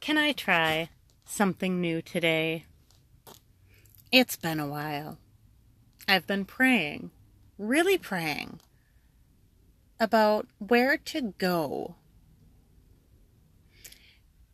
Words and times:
Can 0.00 0.16
I 0.16 0.32
try 0.32 0.88
something 1.26 1.78
new 1.78 2.00
today? 2.00 2.64
It's 4.10 4.34
been 4.34 4.58
a 4.58 4.66
while. 4.66 5.18
I've 6.08 6.26
been 6.26 6.46
praying, 6.46 7.10
really 7.58 7.98
praying, 7.98 8.60
about 10.00 10.48
where 10.58 10.96
to 10.96 11.34
go. 11.36 11.96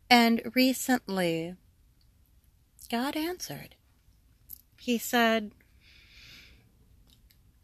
And 0.09 0.51
recently, 0.53 1.55
God 2.91 3.15
answered. 3.15 3.75
He 4.81 4.97
said, 4.97 5.51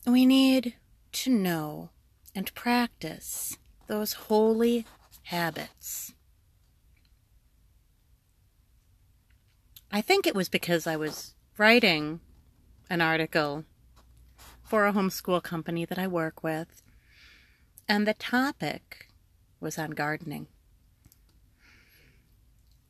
We 0.07 0.25
need 0.25 0.75
to 1.11 1.29
know 1.29 1.89
and 2.33 2.53
practice 2.55 3.57
those 3.87 4.13
holy 4.13 4.85
habits. 5.23 6.13
I 9.95 10.01
think 10.01 10.25
it 10.25 10.33
was 10.33 10.49
because 10.49 10.87
I 10.87 10.95
was 10.95 11.35
writing 11.55 12.19
an 12.89 12.99
article 12.99 13.63
for 14.63 14.87
a 14.87 14.91
homeschool 14.91 15.43
company 15.43 15.85
that 15.85 15.99
I 15.99 16.07
work 16.07 16.43
with, 16.43 16.81
and 17.87 18.07
the 18.07 18.15
topic 18.15 19.09
was 19.59 19.77
on 19.77 19.91
gardening. 19.91 20.47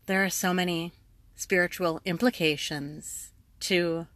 There 0.06 0.24
are 0.24 0.30
so 0.30 0.54
many 0.54 0.94
spiritual 1.36 2.00
implications 2.06 3.34
to 3.60 4.08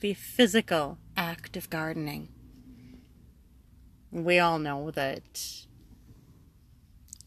the 0.00 0.14
physical 0.14 0.98
act 1.16 1.56
of 1.56 1.70
gardening. 1.70 2.30
We 4.10 4.40
all 4.40 4.58
know 4.58 4.90
that 4.90 5.66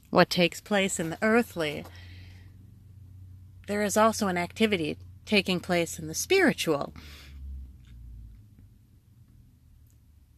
what 0.09 0.29
takes 0.29 0.59
place 0.59 0.99
in 0.99 1.11
the 1.11 1.17
earthly, 1.21 1.85
there 3.67 3.83
is 3.83 3.97
also 3.97 4.27
an 4.27 4.37
activity 4.37 4.97
taking 5.27 5.59
place 5.59 5.99
in 5.99 6.07
the 6.07 6.15
spiritual. 6.15 6.93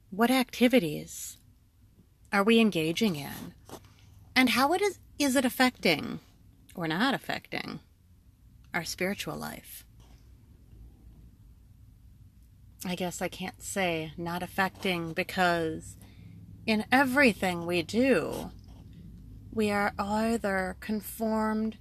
What 0.10 0.32
activities 0.32 1.38
are 2.34 2.44
we 2.44 2.60
engaging 2.60 3.16
in? 3.16 3.54
And 4.36 4.50
how 4.50 4.74
it 4.74 4.82
is, 4.82 5.00
is 5.20 5.36
it 5.36 5.46
affecting 5.46 6.20
or 6.74 6.88
not 6.88 7.14
affecting 7.14 7.80
our 8.74 8.84
spiritual 8.84 9.36
life? 9.36 9.86
I 12.84 12.96
guess 12.96 13.22
I 13.22 13.28
can't 13.28 13.62
say 13.62 14.14
not 14.18 14.42
affecting 14.42 15.14
because 15.14 15.98
in 16.66 16.86
everything 16.92 17.66
we 17.66 17.84
do, 17.84 18.52
we 19.52 19.70
are 19.70 19.94
either 20.00 20.78
conformed 20.80 21.78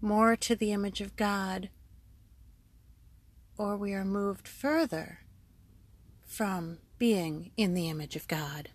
more 0.00 0.36
to 0.36 0.56
the 0.56 0.72
image 0.72 1.00
of 1.00 1.16
God 1.16 1.70
or 3.62 3.76
we 3.76 3.94
are 3.94 4.04
moved 4.04 4.48
further 4.48 5.20
from 6.26 6.78
being 6.98 7.52
in 7.56 7.74
the 7.74 7.88
image 7.88 8.16
of 8.16 8.26
God. 8.26 8.70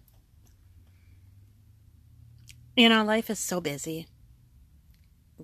You 2.73 2.87
know, 2.87 3.03
life 3.03 3.29
is 3.29 3.37
so 3.37 3.59
busy. 3.59 4.07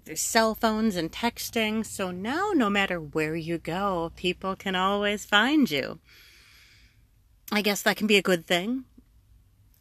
There's 0.05 0.21
cell 0.21 0.55
phones 0.55 0.95
and 0.95 1.11
texting, 1.11 1.85
so 1.85 2.09
now 2.09 2.51
no 2.55 2.69
matter 2.69 3.01
where 3.01 3.35
you 3.35 3.57
go, 3.57 4.13
people 4.15 4.55
can 4.55 4.75
always 4.77 5.25
find 5.25 5.69
you. 5.69 5.99
I 7.51 7.61
guess 7.61 7.81
that 7.81 7.97
can 7.97 8.07
be 8.07 8.17
a 8.17 8.21
good 8.21 8.47
thing 8.47 8.85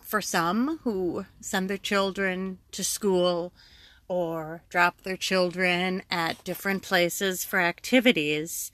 for 0.01 0.21
some 0.21 0.81
who 0.83 1.27
send 1.41 1.71
their 1.71 1.79
children 1.79 2.59
to 2.73 2.83
school 2.83 3.53
or 4.09 4.65
drop 4.69 5.03
their 5.03 5.17
children 5.17 6.03
at 6.11 6.43
different 6.43 6.83
places 6.83 7.45
for 7.45 7.61
activities 7.61 8.73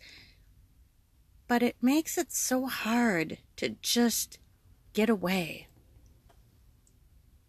but 1.49 1.63
it 1.63 1.77
makes 1.81 2.19
it 2.19 2.31
so 2.31 2.67
hard 2.67 3.39
to 3.57 3.71
just 3.83 4.39
get 4.93 5.09
away. 5.09 5.67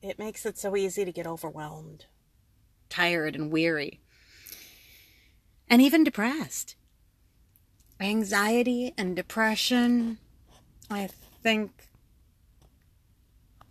It 0.02 0.18
makes 0.18 0.46
it 0.46 0.58
so 0.58 0.78
easy 0.78 1.04
to 1.04 1.12
get 1.12 1.28
overwhelmed, 1.28 2.06
tired, 2.90 3.36
and 3.36 3.52
weary, 3.52 4.00
and 5.70 5.82
even 5.82 6.06
depressed. 6.06 6.76
Anxiety 8.00 8.94
and 8.98 9.14
depression, 9.14 10.20
I 10.90 11.10
think 11.44 11.90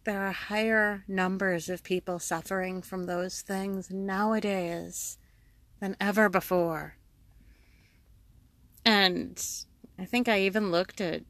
there 0.05 0.27
are 0.27 0.33
higher 0.33 1.05
numbers 1.09 1.71
of 1.71 1.83
people 1.83 2.19
suffering 2.19 2.83
from 2.83 3.05
those 3.05 3.41
things 3.41 3.91
nowadays 3.91 5.17
than 5.81 5.97
ever 5.99 6.29
before. 6.29 6.97
And 8.85 9.43
I 9.99 10.05
think 10.05 10.29
I 10.29 10.41
even 10.41 10.71
looked 10.71 11.01
at 11.01 11.23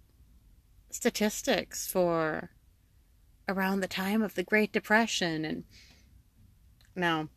statistics 0.91 1.87
for 1.87 2.51
around 3.49 3.81
the 3.81 3.89
time 3.89 4.23
of 4.23 4.35
the 4.35 4.43
Great 4.43 4.73
Depression 4.73 5.45
and 5.45 5.65
now 6.95 7.29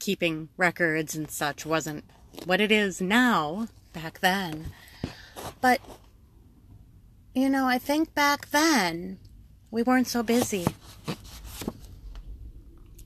keeping 0.00 0.48
records 0.56 1.14
and 1.14 1.30
such 1.30 1.64
wasn't 1.64 2.04
what 2.44 2.60
it 2.60 2.72
is 2.72 3.00
now 3.00 3.68
back 3.92 4.18
then. 4.20 4.72
But 5.60 5.80
you 7.34 7.48
know, 7.48 7.66
I 7.66 7.78
think 7.78 8.14
back 8.14 8.50
then 8.50 9.18
we 9.70 9.82
weren't 9.82 10.06
so 10.06 10.22
busy. 10.22 10.66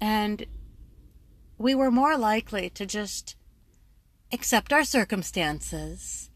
And 0.00 0.46
we 1.56 1.74
were 1.74 1.90
more 1.90 2.16
likely 2.16 2.70
to 2.70 2.86
just 2.86 3.36
accept 4.32 4.72
our 4.72 4.84
circumstances 4.84 6.30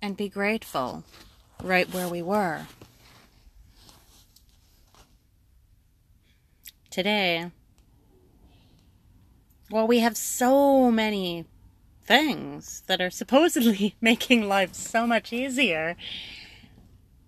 and 0.00 0.16
be 0.16 0.28
grateful 0.28 1.04
right 1.62 1.92
where 1.92 2.08
we 2.08 2.22
were. 2.22 2.66
Today, 6.90 7.50
well, 9.70 9.86
we 9.86 10.00
have 10.00 10.16
so 10.16 10.90
many 10.90 11.46
things 12.04 12.82
that 12.86 13.00
are 13.00 13.10
supposedly 13.10 13.94
making 14.00 14.48
life 14.48 14.74
so 14.74 15.06
much 15.06 15.32
easier. 15.32 15.96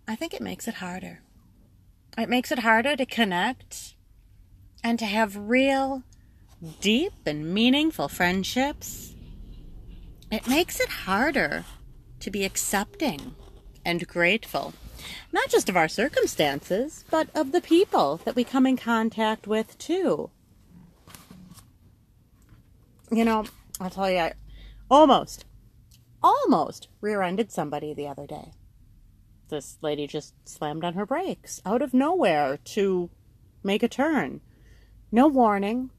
I 0.07 0.17
think 0.17 0.35
it 0.35 0.43
makes 0.43 0.69
it 0.69 0.75
harder. 0.75 1.21
It 2.19 2.29
makes 2.29 2.53
it 2.53 2.61
harder 2.61 2.97
to 2.97 3.07
connect 3.07 3.95
and 4.83 4.99
to 4.99 5.07
have 5.07 5.37
real, 5.37 6.03
deep, 6.81 7.15
and 7.25 7.53
meaningful 7.55 8.09
friendships 8.09 9.14
it 10.35 10.49
makes 10.49 10.81
it 10.81 10.89
harder 10.89 11.65
to 12.19 12.29
be 12.29 12.45
accepting 12.45 13.37
and 13.85 14.09
grateful, 14.09 14.75
not 15.33 15.49
just 15.49 15.69
of 15.69 15.77
our 15.77 15.87
circumstances, 15.87 17.05
but 17.09 17.29
of 17.37 17.53
the 17.53 17.61
people 17.61 18.17
that 18.25 18.35
we 18.35 18.43
come 18.43 18.67
in 18.67 18.77
contact 18.77 19.47
with 19.47 19.79
too. 19.79 20.31
You 23.13 23.25
know, 23.25 23.45
I'll 23.81 23.91
tell 23.91 24.11
you, 24.11 24.19
I 24.19 24.33
almost, 24.91 25.45
almost 26.21 26.89
rear 27.01 27.23
ended 27.23 27.53
somebody 27.53 27.95
the 27.95 28.09
other 28.09 28.27
day. 28.27 28.51
This 29.51 29.79
lady 29.83 30.09
just 30.09 30.35
slammed 30.49 30.83
on 30.83 30.95
her 30.95 31.07
brakes 31.07 31.63
out 31.65 31.81
of 31.81 31.95
nowhere 31.95 32.57
to 32.57 33.09
make 33.63 33.85
a 33.85 33.89
turn. 33.89 34.41
No 35.13 35.29
warning. 35.29 35.91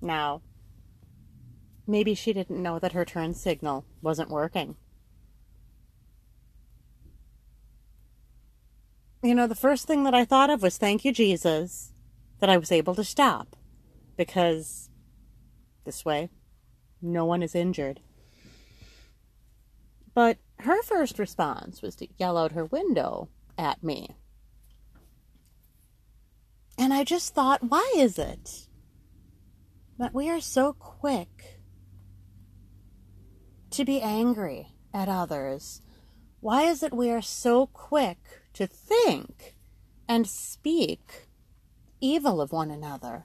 Now, 0.00 0.40
Maybe 1.90 2.14
she 2.14 2.34
didn't 2.34 2.62
know 2.62 2.78
that 2.78 2.92
her 2.92 3.06
turn 3.06 3.32
signal 3.32 3.86
wasn't 4.02 4.28
working. 4.28 4.76
You 9.22 9.34
know, 9.34 9.46
the 9.46 9.54
first 9.54 9.86
thing 9.86 10.04
that 10.04 10.14
I 10.14 10.26
thought 10.26 10.50
of 10.50 10.60
was 10.60 10.76
thank 10.76 11.02
you, 11.06 11.12
Jesus, 11.12 11.94
that 12.40 12.50
I 12.50 12.58
was 12.58 12.70
able 12.70 12.94
to 12.94 13.02
stop 13.02 13.56
because 14.18 14.90
this 15.86 16.04
way 16.04 16.28
no 17.00 17.24
one 17.24 17.42
is 17.42 17.54
injured. 17.54 18.00
But 20.12 20.36
her 20.60 20.82
first 20.82 21.18
response 21.18 21.80
was 21.80 21.96
to 21.96 22.08
yell 22.18 22.36
out 22.36 22.52
her 22.52 22.66
window 22.66 23.30
at 23.56 23.82
me. 23.82 24.14
And 26.76 26.92
I 26.92 27.02
just 27.02 27.34
thought, 27.34 27.62
why 27.62 27.94
is 27.96 28.18
it 28.18 28.68
that 29.98 30.12
we 30.12 30.28
are 30.28 30.40
so 30.40 30.74
quick 30.74 31.57
to 33.78 33.84
be 33.84 34.02
angry 34.02 34.72
at 34.92 35.08
others? 35.08 35.82
Why 36.40 36.62
is 36.64 36.82
it 36.82 36.92
we 36.92 37.10
are 37.10 37.22
so 37.22 37.66
quick 37.68 38.18
to 38.54 38.66
think 38.66 39.54
and 40.08 40.26
speak 40.26 41.28
evil 42.00 42.40
of 42.40 42.50
one 42.50 42.72
another? 42.72 43.24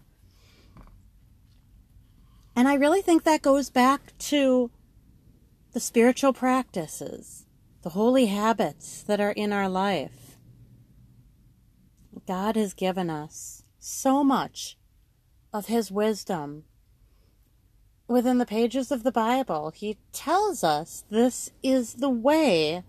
And 2.56 2.68
I 2.68 2.76
really 2.76 3.02
think 3.02 3.24
that 3.24 3.42
goes 3.42 3.72
back 3.72 4.16
to 4.30 4.70
the 5.72 5.80
spiritual 5.80 6.34
practices, 6.34 7.48
the 7.82 7.90
holy 7.90 8.28
habits 8.28 9.02
that 9.02 9.20
are 9.20 9.32
in 9.32 9.52
our 9.52 9.68
life. 9.68 10.38
God 12.28 12.56
has 12.56 12.76
given 12.76 13.10
us 13.10 13.64
so 13.80 14.24
much 14.24 14.78
of 15.52 15.66
His 15.66 15.90
wisdom 15.90 16.66
within 18.14 18.38
the 18.38 18.46
pages 18.46 18.92
of 18.92 19.02
the 19.02 19.12
Bible. 19.12 19.72
He 19.72 19.98
tells 20.12 20.64
us 20.64 21.04
this 21.10 21.50
is 21.64 21.96
the 21.96 22.12
way. 22.12 22.84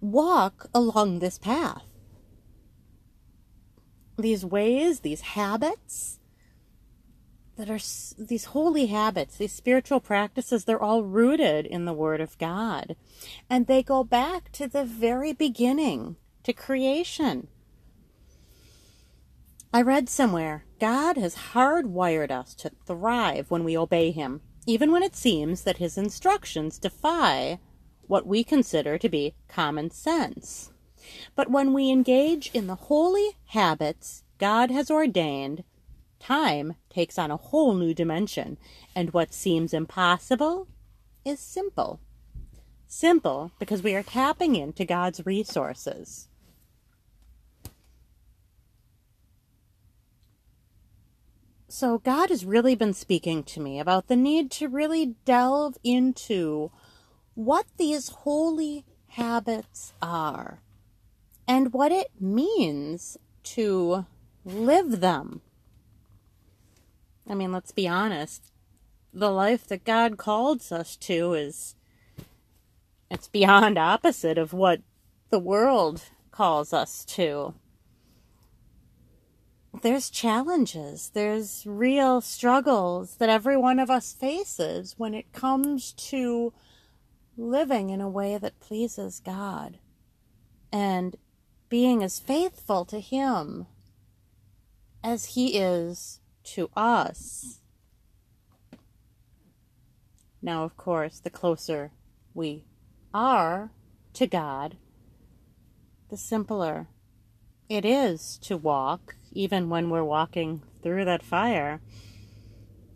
Walk 0.00 0.70
along 0.74 1.18
this 1.18 1.38
path. 1.38 1.84
These 4.16 4.42
ways, 4.42 5.00
these 5.00 5.20
habits 5.20 6.18
that 7.56 7.68
are 7.68 7.78
these 8.18 8.46
holy 8.46 8.86
habits, 8.86 9.36
these 9.36 9.52
spiritual 9.52 10.00
practices, 10.00 10.64
they're 10.64 10.82
all 10.82 11.02
rooted 11.02 11.66
in 11.66 11.84
the 11.84 11.92
Word 11.92 12.22
of 12.22 12.38
God. 12.38 12.96
And 13.50 13.66
they 13.66 13.82
go 13.82 14.02
back 14.02 14.50
to 14.52 14.66
the 14.66 14.84
very 14.84 15.34
beginning, 15.34 16.16
to 16.44 16.54
creation. 16.54 17.48
I 19.74 19.82
read 19.82 20.08
somewhere 20.08 20.65
God 20.78 21.16
has 21.16 21.36
hardwired 21.52 22.30
us 22.30 22.54
to 22.56 22.70
thrive 22.84 23.50
when 23.50 23.64
we 23.64 23.76
obey 23.76 24.10
Him, 24.10 24.42
even 24.66 24.92
when 24.92 25.02
it 25.02 25.16
seems 25.16 25.62
that 25.62 25.78
His 25.78 25.96
instructions 25.96 26.78
defy 26.78 27.58
what 28.06 28.26
we 28.26 28.44
consider 28.44 28.98
to 28.98 29.08
be 29.08 29.34
common 29.48 29.90
sense. 29.90 30.72
But 31.34 31.50
when 31.50 31.72
we 31.72 31.90
engage 31.90 32.50
in 32.52 32.66
the 32.66 32.74
holy 32.74 33.36
habits 33.46 34.24
God 34.38 34.70
has 34.70 34.90
ordained, 34.90 35.64
time 36.20 36.74
takes 36.90 37.18
on 37.18 37.30
a 37.30 37.38
whole 37.38 37.74
new 37.74 37.94
dimension, 37.94 38.58
and 38.94 39.12
what 39.12 39.32
seems 39.32 39.72
impossible 39.72 40.68
is 41.24 41.40
simple. 41.40 42.00
Simple 42.86 43.50
because 43.58 43.82
we 43.82 43.94
are 43.94 44.02
tapping 44.02 44.56
into 44.56 44.84
God's 44.84 45.24
resources. 45.24 46.28
So, 51.68 51.98
God 51.98 52.30
has 52.30 52.44
really 52.44 52.76
been 52.76 52.94
speaking 52.94 53.42
to 53.44 53.60
me 53.60 53.80
about 53.80 54.06
the 54.06 54.14
need 54.14 54.52
to 54.52 54.68
really 54.68 55.16
delve 55.24 55.76
into 55.82 56.70
what 57.34 57.66
these 57.76 58.08
holy 58.08 58.84
habits 59.08 59.92
are 60.00 60.60
and 61.48 61.72
what 61.72 61.90
it 61.90 62.08
means 62.20 63.18
to 63.42 64.06
live 64.44 65.00
them. 65.00 65.40
I 67.28 67.34
mean, 67.34 67.50
let's 67.50 67.72
be 67.72 67.88
honest. 67.88 68.52
The 69.12 69.30
life 69.30 69.66
that 69.66 69.84
God 69.84 70.18
calls 70.18 70.70
us 70.70 70.96
to 70.98 71.34
is 71.34 71.74
it's 73.10 73.28
beyond 73.28 73.76
opposite 73.76 74.38
of 74.38 74.52
what 74.52 74.82
the 75.30 75.40
world 75.40 76.02
calls 76.30 76.72
us 76.72 77.04
to 77.06 77.54
there's 79.82 80.10
challenges, 80.10 81.10
there's 81.14 81.64
real 81.66 82.20
struggles 82.20 83.16
that 83.16 83.28
every 83.28 83.56
one 83.56 83.78
of 83.78 83.90
us 83.90 84.12
faces 84.12 84.94
when 84.96 85.14
it 85.14 85.32
comes 85.32 85.92
to 85.92 86.52
living 87.36 87.90
in 87.90 88.00
a 88.00 88.08
way 88.08 88.38
that 88.38 88.60
pleases 88.60 89.20
God 89.20 89.78
and 90.72 91.16
being 91.68 92.02
as 92.02 92.18
faithful 92.18 92.84
to 92.86 93.00
Him 93.00 93.66
as 95.02 95.34
He 95.34 95.58
is 95.58 96.20
to 96.44 96.70
us. 96.76 97.60
Now, 100.40 100.64
of 100.64 100.76
course, 100.76 101.18
the 101.18 101.30
closer 101.30 101.90
we 102.34 102.64
are 103.12 103.70
to 104.14 104.26
God, 104.26 104.76
the 106.08 106.16
simpler 106.16 106.88
it 107.68 107.84
is 107.84 108.38
to 108.42 108.56
walk 108.56 109.16
even 109.32 109.68
when 109.68 109.90
we're 109.90 110.04
walking 110.04 110.62
through 110.82 111.04
that 111.04 111.22
fire, 111.22 111.80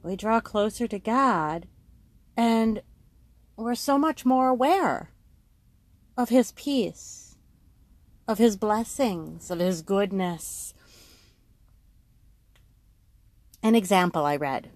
we 0.02 0.16
draw 0.16 0.40
closer 0.40 0.86
to 0.86 0.98
God 0.98 1.66
and 2.36 2.82
we're 3.56 3.74
so 3.74 3.98
much 3.98 4.24
more 4.24 4.48
aware 4.48 5.10
of 6.16 6.30
His 6.30 6.52
peace, 6.52 7.36
of 8.26 8.38
His 8.38 8.56
blessings, 8.56 9.50
of 9.50 9.58
His 9.58 9.82
goodness. 9.82 10.72
An 13.62 13.74
example 13.74 14.24
I 14.24 14.36
read 14.36 14.70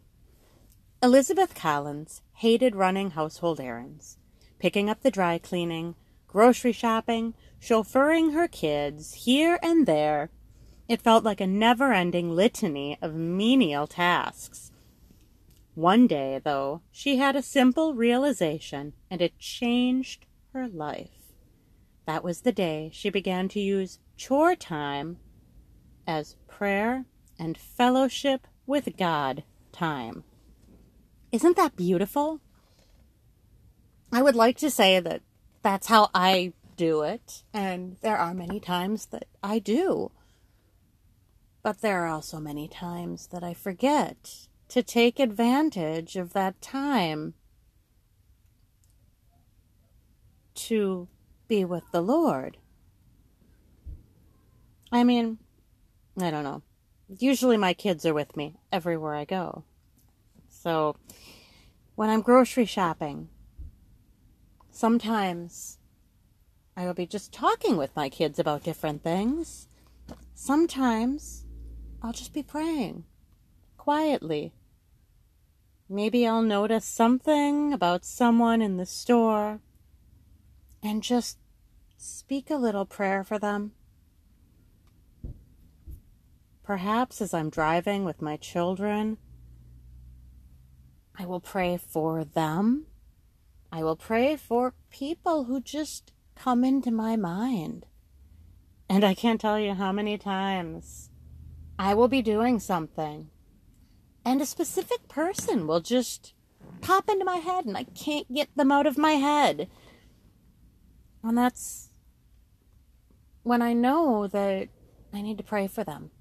Elizabeth 1.02 1.54
Collins 1.54 2.20
hated 2.34 2.74
running 2.74 3.12
household 3.12 3.60
errands, 3.60 4.18
picking 4.58 4.90
up 4.90 5.02
the 5.02 5.10
dry 5.10 5.38
cleaning, 5.38 5.94
grocery 6.34 6.72
shopping, 6.72 7.32
chauffeuring 7.60 8.34
her 8.34 8.48
kids 8.48 9.14
here 9.14 9.56
and 9.62 9.86
there 9.86 10.30
it 10.88 11.00
felt 11.00 11.22
like 11.22 11.40
a 11.40 11.46
never 11.46 11.92
ending 11.92 12.34
litany 12.34 12.98
of 13.00 13.14
menial 13.14 13.86
tasks. 13.86 14.72
One 15.76 16.08
day, 16.08 16.40
though, 16.42 16.82
she 16.90 17.18
had 17.18 17.36
a 17.36 17.42
simple 17.42 17.94
realization, 17.94 18.94
and 19.08 19.22
it 19.22 19.38
changed 19.38 20.26
her 20.52 20.66
life. 20.66 21.32
That 22.04 22.24
was 22.24 22.40
the 22.40 22.50
day 22.52 22.90
she 22.92 23.10
began 23.10 23.48
to 23.50 23.60
use 23.60 24.00
chore 24.16 24.56
time 24.56 25.18
as 26.04 26.34
prayer 26.48 27.04
and 27.38 27.56
fellowship 27.56 28.48
with 28.66 28.96
God 28.96 29.44
time. 29.70 30.24
Isn't 31.30 31.56
that 31.56 31.76
beautiful? 31.76 32.40
I 34.10 34.20
would 34.20 34.34
like 34.34 34.58
to 34.58 34.70
say 34.70 34.98
that 34.98 35.22
that's 35.64 35.86
how 35.86 36.10
I 36.14 36.52
do 36.76 37.02
it, 37.02 37.42
and 37.54 37.96
there 38.02 38.18
are 38.18 38.34
many 38.34 38.60
times 38.60 39.06
that 39.06 39.24
I 39.42 39.58
do. 39.58 40.12
But 41.62 41.80
there 41.80 42.04
are 42.04 42.08
also 42.08 42.38
many 42.38 42.68
times 42.68 43.28
that 43.28 43.42
I 43.42 43.54
forget 43.54 44.48
to 44.68 44.82
take 44.82 45.18
advantage 45.18 46.16
of 46.16 46.34
that 46.34 46.60
time 46.60 47.32
to 50.54 51.08
be 51.48 51.64
with 51.64 51.84
the 51.92 52.02
Lord. 52.02 52.58
I 54.92 55.02
mean, 55.02 55.38
I 56.20 56.30
don't 56.30 56.44
know. 56.44 56.62
Usually 57.08 57.56
my 57.56 57.72
kids 57.72 58.04
are 58.04 58.14
with 58.14 58.36
me 58.36 58.56
everywhere 58.70 59.14
I 59.14 59.24
go. 59.24 59.64
So 60.50 60.96
when 61.94 62.10
I'm 62.10 62.20
grocery 62.20 62.66
shopping, 62.66 63.30
sometimes 64.74 65.78
I 66.76 66.84
will 66.86 66.94
be 66.94 67.06
just 67.06 67.32
talking 67.32 67.76
with 67.76 67.94
my 67.94 68.08
kids 68.08 68.38
about 68.38 68.64
different 68.64 69.02
things. 69.02 69.68
Sometimes 70.34 71.44
I'll 72.02 72.12
just 72.12 72.34
be 72.34 72.42
praying 72.42 73.04
quietly. 73.78 74.52
Maybe 75.88 76.26
I'll 76.26 76.42
notice 76.42 76.84
something 76.84 77.72
about 77.72 78.04
someone 78.04 78.60
in 78.60 78.76
the 78.76 78.86
store 78.86 79.60
and 80.82 81.02
just 81.02 81.38
speak 81.96 82.50
a 82.50 82.56
little 82.56 82.84
prayer 82.84 83.22
for 83.22 83.38
them. 83.38 83.72
Perhaps 86.64 87.20
as 87.20 87.32
I'm 87.32 87.50
driving 87.50 88.04
with 88.04 88.22
my 88.22 88.36
children, 88.38 89.18
I 91.16 91.26
will 91.26 91.40
pray 91.40 91.76
for 91.76 92.24
them. 92.24 92.86
I 93.74 93.82
will 93.82 93.96
pray 93.96 94.36
for 94.36 94.72
people 94.88 95.44
who 95.44 95.60
just 95.60 96.12
come 96.36 96.62
into 96.62 96.92
my 96.92 97.16
mind. 97.16 97.86
And 98.88 99.02
I 99.02 99.14
can't 99.14 99.40
tell 99.40 99.58
you 99.58 99.74
how 99.74 99.90
many 99.90 100.16
times 100.16 101.10
I 101.76 101.92
will 101.94 102.06
be 102.06 102.22
doing 102.22 102.60
something. 102.60 103.30
And 104.24 104.40
a 104.40 104.46
specific 104.46 105.08
person 105.08 105.66
will 105.66 105.80
just 105.80 106.34
pop 106.82 107.08
into 107.08 107.24
my 107.24 107.38
head 107.38 107.64
and 107.64 107.76
I 107.76 107.82
can't 107.82 108.32
get 108.32 108.48
them 108.56 108.70
out 108.70 108.86
of 108.86 108.96
my 108.96 109.14
head. 109.14 109.68
And 111.24 111.36
that's 111.36 111.88
when 113.42 113.60
I 113.60 113.72
know 113.72 114.28
that 114.28 114.68
I 115.12 115.20
need 115.20 115.38
to 115.38 115.44
pray 115.44 115.66
for 115.66 115.82
them. 115.82 116.12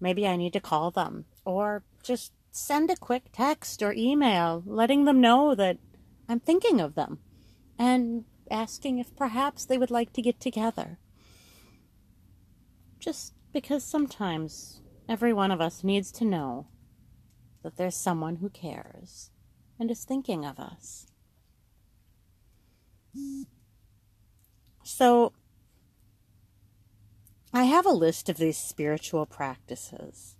Maybe 0.00 0.28
I 0.28 0.36
need 0.36 0.52
to 0.52 0.60
call 0.60 0.90
them 0.90 1.24
or 1.46 1.82
just 2.02 2.34
send 2.50 2.90
a 2.90 2.96
quick 2.96 3.30
text 3.32 3.82
or 3.82 3.94
email 3.94 4.62
letting 4.66 5.06
them 5.06 5.22
know 5.22 5.54
that 5.54 5.78
I'm 6.28 6.40
thinking 6.40 6.80
of 6.80 6.94
them 6.94 7.18
and 7.78 8.24
asking 8.50 8.98
if 8.98 9.16
perhaps 9.16 9.64
they 9.64 9.78
would 9.78 9.90
like 9.90 10.12
to 10.12 10.22
get 10.22 10.40
together. 10.40 10.98
Just 12.98 13.32
because 13.52 13.82
sometimes 13.82 14.82
every 15.08 15.32
one 15.32 15.50
of 15.50 15.60
us 15.60 15.82
needs 15.82 16.12
to 16.12 16.24
know 16.24 16.66
that 17.62 17.76
there's 17.76 17.96
someone 17.96 18.36
who 18.36 18.50
cares 18.50 19.30
and 19.78 19.90
is 19.90 20.04
thinking 20.04 20.44
of 20.44 20.58
us. 20.58 21.06
So, 24.82 25.32
I 27.52 27.64
have 27.64 27.86
a 27.86 27.90
list 27.90 28.28
of 28.28 28.36
these 28.36 28.58
spiritual 28.58 29.26
practices. 29.26 30.36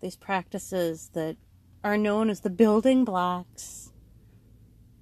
These 0.00 0.16
practices 0.16 1.10
that 1.14 1.36
are 1.82 1.96
known 1.96 2.30
as 2.30 2.40
the 2.40 2.50
building 2.50 3.04
blocks 3.04 3.92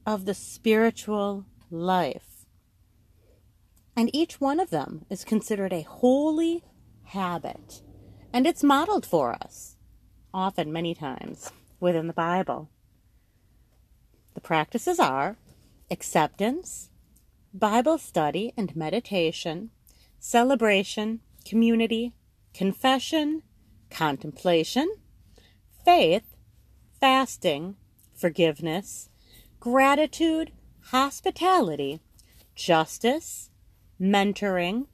of 0.06 0.25
the 0.25 0.35
spiritual 0.35 1.47
life. 1.71 2.47
And 3.97 4.11
each 4.14 4.40
one 4.40 4.59
of 4.59 4.71
them 4.71 5.04
is 5.11 5.25
considered 5.25 5.73
a 5.73 5.82
holy 5.82 6.64
habit. 7.04 7.82
And 8.32 8.47
it's 8.47 8.62
modeled 8.62 9.04
for 9.04 9.32
us, 9.32 9.76
often, 10.32 10.73
many 10.73 10.94
times, 10.94 11.52
within 11.78 12.06
the 12.06 12.12
Bible. 12.12 12.71
The 14.35 14.40
practices 14.40 14.99
are 14.99 15.37
acceptance, 15.90 16.90
Bible 17.52 17.99
study 17.99 18.54
and 18.56 18.75
meditation, 18.75 19.71
celebration, 20.18 21.21
community, 21.44 22.14
confession, 22.54 23.42
contemplation, 23.90 24.90
faith, 25.85 26.35
fasting, 26.99 27.76
forgiveness, 28.14 29.11
gratitude, 29.62 30.50
hospitality, 30.87 32.00
justice, 32.57 33.49
mentoring, 34.00 34.87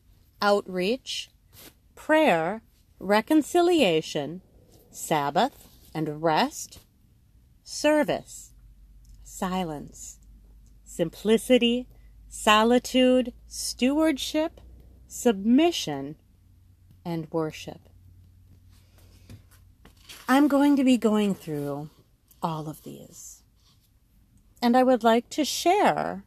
outreach, 0.42 1.30
prayer, 1.94 2.60
reconciliation, 3.00 4.42
Sabbath 4.90 5.68
and 5.94 6.22
rest, 6.22 6.80
service, 7.64 8.52
silence, 9.24 10.18
simplicity, 10.84 11.86
solitude, 12.28 13.32
stewardship, 13.46 14.60
submission, 15.06 16.14
and 17.06 17.26
worship. 17.32 17.88
I'm 20.28 20.46
going 20.46 20.76
to 20.76 20.84
be 20.84 20.98
going 20.98 21.34
through 21.34 21.88
all 22.42 22.68
of 22.68 22.82
these. 22.82 23.37
And 24.60 24.76
I 24.76 24.82
would 24.82 25.04
like 25.04 25.28
to 25.30 25.44
share 25.44 26.24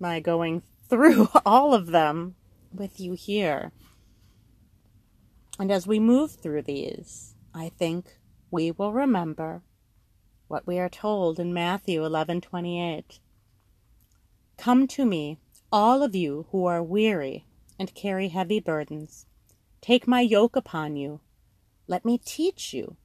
my 0.00 0.20
going 0.20 0.62
through 0.88 1.28
all 1.46 1.74
of 1.74 1.86
them 1.86 2.34
with 2.72 2.98
you 2.98 3.12
here. 3.12 3.72
And 5.58 5.70
as 5.70 5.86
we 5.86 6.00
move 6.00 6.32
through 6.32 6.62
these, 6.62 7.34
I 7.54 7.68
think 7.68 8.18
we 8.50 8.72
will 8.72 8.92
remember 8.92 9.62
what 10.48 10.66
we 10.66 10.78
are 10.78 10.88
told 10.88 11.38
in 11.38 11.54
Matthew 11.54 12.02
11:28. 12.02 13.20
Come 14.58 14.86
to 14.88 15.04
me, 15.04 15.38
all 15.72 16.02
of 16.02 16.14
you 16.14 16.46
who 16.50 16.66
are 16.66 16.82
weary 16.82 17.44
and 17.78 17.94
carry 17.94 18.28
heavy 18.28 18.60
burdens. 18.60 19.26
Take 19.80 20.06
my 20.08 20.20
yoke 20.20 20.56
upon 20.56 20.96
you. 20.96 21.20
Let 21.86 22.04
me 22.04 22.18
teach 22.18 22.72
you, 22.72 22.96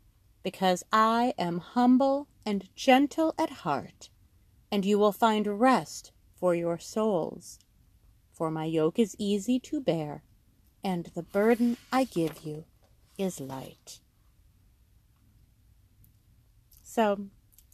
because 0.43 0.83
I 0.91 1.33
am 1.37 1.59
humble 1.59 2.27
and 2.45 2.69
gentle 2.75 3.33
at 3.37 3.49
heart, 3.49 4.09
and 4.71 4.85
you 4.85 4.99
will 4.99 5.11
find 5.11 5.59
rest 5.59 6.11
for 6.35 6.55
your 6.55 6.77
souls. 6.77 7.59
For 8.31 8.49
my 8.49 8.65
yoke 8.65 8.99
is 8.99 9.15
easy 9.19 9.59
to 9.61 9.81
bear, 9.81 10.23
and 10.83 11.05
the 11.15 11.23
burden 11.23 11.77
I 11.91 12.05
give 12.05 12.43
you 12.43 12.65
is 13.17 13.39
light. 13.39 13.99
So, 16.83 17.27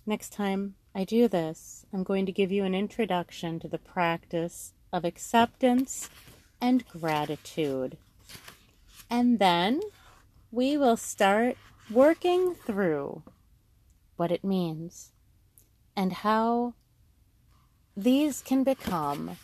next 0.06 0.34
time 0.34 0.76
I 0.94 1.04
do 1.04 1.28
this, 1.28 1.86
I'm 1.94 2.04
going 2.04 2.26
to 2.26 2.32
give 2.32 2.52
you 2.52 2.64
an 2.64 2.74
introduction 2.74 3.60
to 3.60 3.68
the 3.68 3.78
practice 3.78 4.74
of 4.92 5.06
acceptance 5.06 6.10
and 6.60 6.88
gratitude. 6.88 7.98
And 9.10 9.40
then 9.40 9.82
we 10.52 10.78
will 10.78 10.98
start 10.98 11.58
working 11.92 12.56
through 12.56 13.24
what 14.16 14.32
it 14.32 14.44
means 14.44 15.12
and 15.96 16.12
how 16.12 16.74
these 17.96 18.42
can 18.42 18.64
become 18.64 19.38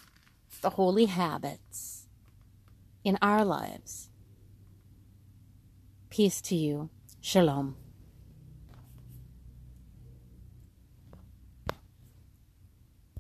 the 0.62 0.72
holy 0.72 1.06
habits 1.06 2.08
in 3.04 3.18
our 3.22 3.46
lives. 3.46 4.10
Peace 6.10 6.42
to 6.42 6.56
you. 6.56 6.90
Shalom. 7.22 7.81